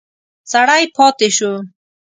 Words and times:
سړی 0.51 0.83
پاتې 0.95 1.27
شو. 1.37 1.51